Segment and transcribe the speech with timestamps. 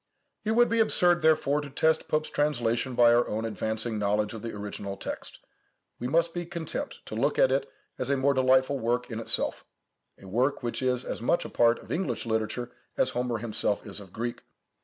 [0.43, 4.41] It would be absurd, therefore, to test Pope's translation by our own advancing knowledge of
[4.41, 5.37] the original text.
[5.99, 10.25] We must be content to look at it as a most delightful work in itself,—a
[10.27, 14.11] work which is as much a part of English literature as Homer himself is of
[14.11, 14.41] Greek.